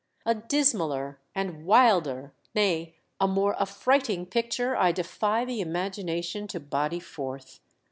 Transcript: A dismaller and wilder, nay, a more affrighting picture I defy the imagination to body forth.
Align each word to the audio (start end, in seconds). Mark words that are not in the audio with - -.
A 0.25 0.33
dismaller 0.33 1.17
and 1.35 1.63
wilder, 1.63 2.33
nay, 2.55 2.95
a 3.19 3.27
more 3.27 3.53
affrighting 3.61 4.25
picture 4.25 4.75
I 4.75 4.91
defy 4.91 5.45
the 5.45 5.61
imagination 5.61 6.47
to 6.47 6.59
body 6.59 6.99
forth. 6.99 7.59